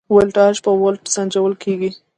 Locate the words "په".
0.65-0.71